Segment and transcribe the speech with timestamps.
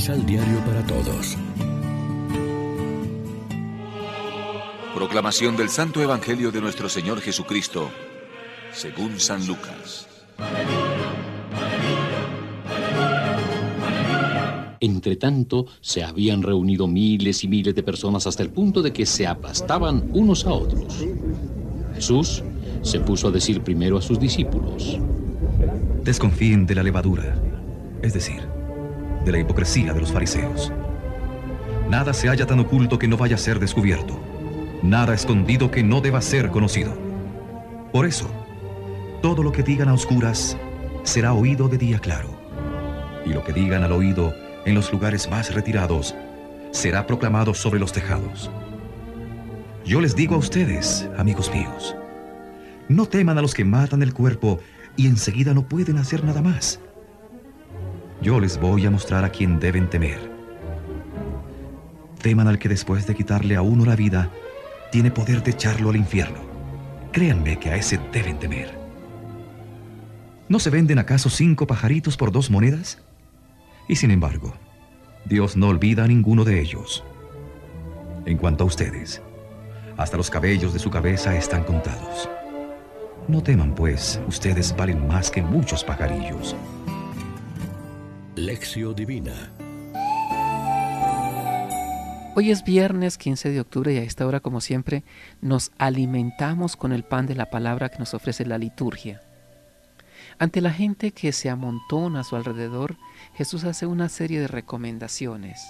[0.00, 1.36] Misal Diario para Todos.
[4.94, 7.90] Proclamación del Santo Evangelio de nuestro Señor Jesucristo,
[8.72, 10.08] según San Lucas.
[14.80, 19.04] Entre tanto, se habían reunido miles y miles de personas hasta el punto de que
[19.04, 21.04] se aplastaban unos a otros.
[21.94, 22.42] Jesús
[22.80, 24.98] se puso a decir primero a sus discípulos,
[26.02, 27.38] Desconfíen de la levadura,
[28.00, 28.59] es decir,
[29.24, 30.72] de la hipocresía de los fariseos.
[31.88, 34.20] Nada se haya tan oculto que no vaya a ser descubierto,
[34.82, 36.96] nada escondido que no deba ser conocido.
[37.92, 38.30] Por eso,
[39.22, 40.56] todo lo que digan a oscuras
[41.02, 42.28] será oído de día claro,
[43.26, 44.34] y lo que digan al oído
[44.64, 46.14] en los lugares más retirados
[46.70, 48.50] será proclamado sobre los tejados.
[49.84, 51.96] Yo les digo a ustedes, amigos míos,
[52.88, 54.60] no teman a los que matan el cuerpo
[54.96, 56.80] y enseguida no pueden hacer nada más.
[58.22, 60.30] Yo les voy a mostrar a quién deben temer.
[62.20, 64.30] Teman al que después de quitarle a uno la vida,
[64.92, 66.38] tiene poder de echarlo al infierno.
[67.12, 68.78] Créanme que a ese deben temer.
[70.50, 72.98] ¿No se venden acaso cinco pajaritos por dos monedas?
[73.88, 74.54] Y sin embargo,
[75.24, 77.02] Dios no olvida a ninguno de ellos.
[78.26, 79.22] En cuanto a ustedes,
[79.96, 82.28] hasta los cabellos de su cabeza están contados.
[83.28, 86.54] No teman, pues, ustedes valen más que muchos pajarillos.
[88.40, 89.52] Lección Divina.
[92.34, 95.04] Hoy es viernes 15 de octubre y a esta hora, como siempre,
[95.42, 99.20] nos alimentamos con el pan de la palabra que nos ofrece la liturgia.
[100.38, 102.96] Ante la gente que se amontona a su alrededor,
[103.34, 105.60] Jesús hace una serie de recomendaciones.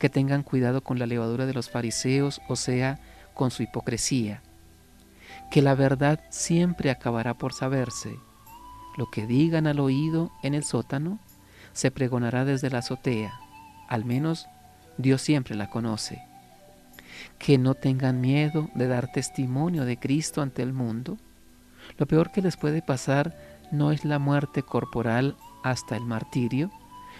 [0.00, 2.98] Que tengan cuidado con la levadura de los fariseos, o sea,
[3.32, 4.42] con su hipocresía.
[5.52, 8.16] Que la verdad siempre acabará por saberse.
[8.96, 11.20] Lo que digan al oído en el sótano
[11.76, 13.38] se pregonará desde la azotea.
[13.86, 14.48] Al menos
[14.96, 16.22] Dios siempre la conoce.
[17.38, 21.18] Que no tengan miedo de dar testimonio de Cristo ante el mundo.
[21.98, 23.36] Lo peor que les puede pasar
[23.70, 26.70] no es la muerte corporal hasta el martirio,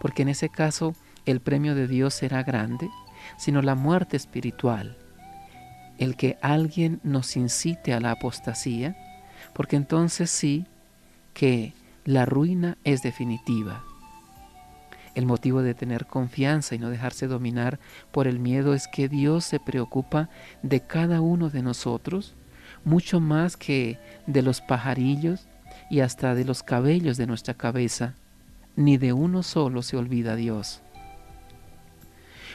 [0.00, 0.94] porque en ese caso
[1.26, 2.88] el premio de Dios será grande,
[3.36, 4.96] sino la muerte espiritual,
[5.98, 8.96] el que alguien nos incite a la apostasía,
[9.52, 10.64] porque entonces sí
[11.34, 11.74] que
[12.06, 13.84] la ruina es definitiva.
[15.18, 17.80] El motivo de tener confianza y no dejarse dominar
[18.12, 20.28] por el miedo es que Dios se preocupa
[20.62, 22.36] de cada uno de nosotros,
[22.84, 25.48] mucho más que de los pajarillos
[25.90, 28.14] y hasta de los cabellos de nuestra cabeza.
[28.76, 30.82] Ni de uno solo se olvida Dios.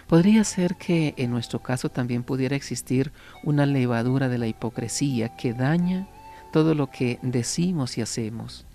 [0.07, 3.11] Podría ser que en nuestro caso también pudiera existir
[3.43, 6.07] una levadura de la hipocresía que daña
[6.53, 8.65] todo lo que decimos y hacemos.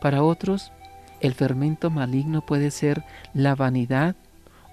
[0.00, 0.70] Para otros,
[1.22, 4.16] el fermento maligno puede ser la vanidad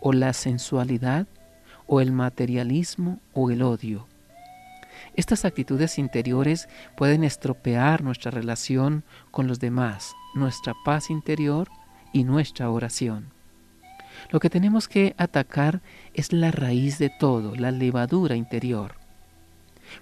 [0.02, 1.28] o la sensualidad
[1.86, 4.08] o el materialismo o el odio.
[5.16, 6.68] Estas actitudes interiores
[6.98, 11.70] pueden estropear nuestra relación con los demás, nuestra paz interior
[12.14, 13.30] y nuestra oración.
[14.32, 15.82] Lo que tenemos que atacar
[16.16, 18.96] es la raíz de todo, la levadura interior.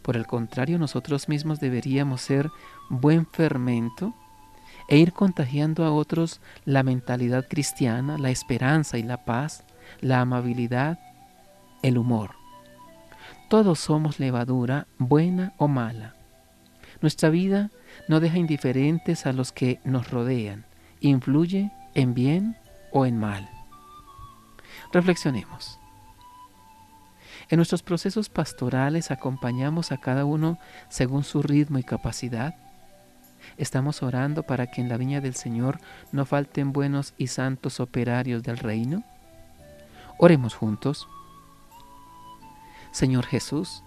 [0.02, 2.50] Por el contrario, nosotros mismos deberíamos ser
[2.90, 4.16] buen fermento
[4.87, 9.63] e ir contagiando a otros la mentalidad cristiana, la esperanza y la paz,
[10.01, 10.99] la amabilidad,
[11.81, 12.31] el humor.
[13.49, 16.15] Todos somos levadura, buena o mala.
[17.01, 17.71] Nuestra vida
[18.07, 20.65] no deja indiferentes a los que nos rodean,
[20.99, 22.57] influye en bien
[22.91, 23.49] o en mal.
[24.91, 25.79] Reflexionemos.
[27.49, 30.59] En nuestros procesos pastorales acompañamos a cada uno
[30.89, 32.55] según su ritmo y capacidad.
[33.58, 35.80] Estamos orando para que en la viña del Señor
[36.12, 39.03] no falten buenos y santos operarios del reino.
[40.18, 41.08] Oremos juntos.
[42.91, 43.84] Señor Jesús,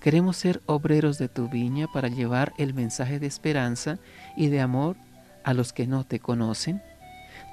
[0.00, 3.98] queremos ser obreros de tu viña para llevar el mensaje de esperanza
[4.36, 4.96] y de amor
[5.44, 6.82] a los que no te conocen.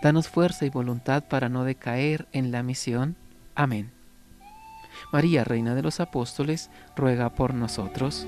[0.02, 3.16] Danos fuerza y voluntad para no decaer en la misión.
[3.56, 3.92] Amén.
[5.12, 8.28] María, Reina de los Apóstoles, ruega por nosotros.